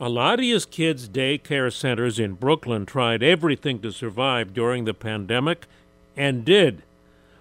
Eladia's 0.00 0.66
kids' 0.66 1.08
daycare 1.08 1.72
centers 1.72 2.18
in 2.18 2.34
Brooklyn 2.34 2.84
tried 2.84 3.22
everything 3.22 3.78
to 3.80 3.92
survive 3.92 4.52
during 4.52 4.84
the 4.84 4.94
pandemic 4.94 5.66
and 6.16 6.44
did. 6.44 6.82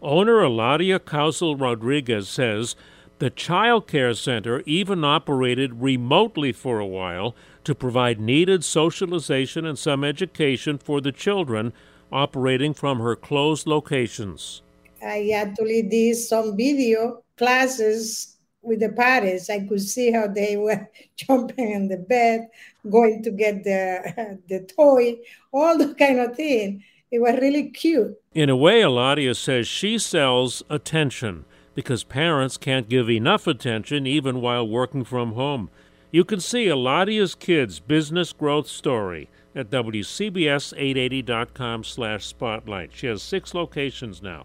Owner 0.00 0.42
Eladia 0.42 0.98
Causel 0.98 1.56
Rodriguez 1.56 2.28
says 2.28 2.74
the 3.18 3.30
child 3.30 3.86
care 3.86 4.14
center 4.14 4.62
even 4.64 5.04
operated 5.04 5.82
remotely 5.82 6.52
for 6.52 6.78
a 6.78 6.86
while 6.86 7.34
to 7.64 7.74
provide 7.74 8.20
needed 8.20 8.64
socialization 8.64 9.66
and 9.66 9.78
some 9.78 10.02
education 10.02 10.78
for 10.78 11.00
the 11.00 11.12
children 11.12 11.72
operating 12.10 12.72
from 12.72 13.00
her 13.00 13.14
closed 13.14 13.66
locations. 13.66 14.62
I 15.02 15.28
had 15.32 15.48
actually 15.48 15.82
did 15.82 16.16
some 16.16 16.56
video 16.56 17.22
classes 17.36 18.37
with 18.62 18.80
the 18.80 18.90
parents. 18.90 19.50
I 19.50 19.66
could 19.66 19.80
see 19.80 20.12
how 20.12 20.26
they 20.26 20.56
were 20.56 20.88
jumping 21.16 21.70
in 21.70 21.88
the 21.88 21.96
bed, 21.96 22.48
going 22.90 23.22
to 23.22 23.30
get 23.30 23.64
the 23.64 24.38
the 24.48 24.60
toy, 24.60 25.16
all 25.52 25.78
the 25.78 25.94
kind 25.94 26.20
of 26.20 26.36
thing. 26.36 26.84
It 27.10 27.20
was 27.20 27.38
really 27.40 27.70
cute. 27.70 28.20
In 28.34 28.50
a 28.50 28.56
way, 28.56 28.82
Eladia 28.82 29.34
says 29.34 29.66
she 29.66 29.98
sells 29.98 30.62
attention 30.68 31.46
because 31.74 32.04
parents 32.04 32.58
can't 32.58 32.88
give 32.88 33.08
enough 33.08 33.46
attention 33.46 34.06
even 34.06 34.42
while 34.42 34.68
working 34.68 35.04
from 35.04 35.32
home. 35.32 35.70
You 36.10 36.24
can 36.24 36.40
see 36.40 36.66
Eladia's 36.66 37.34
kids' 37.34 37.80
business 37.80 38.32
growth 38.32 38.66
story 38.66 39.28
at 39.54 39.70
WCBS880.com 39.70 41.84
slash 41.84 42.26
spotlight. 42.26 42.90
She 42.94 43.06
has 43.06 43.22
six 43.22 43.54
locations 43.54 44.22
now. 44.22 44.44